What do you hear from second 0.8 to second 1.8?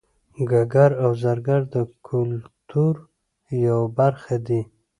او زرګر د